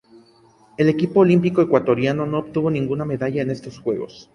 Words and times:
El 0.77 0.89
equipo 0.89 1.19
olímpico 1.19 1.61
ecuatoriano 1.61 2.25
no 2.25 2.39
obtuvo 2.39 2.71
ninguna 2.71 3.05
medalla 3.05 3.43
en 3.43 3.51
estos 3.51 3.77
Juegos. 3.77 4.29